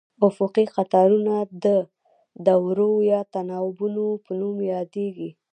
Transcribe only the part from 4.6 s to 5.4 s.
یادیږي.